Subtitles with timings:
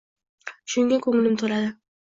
[0.75, 1.75] Shunga ko‘nglim to‘ladi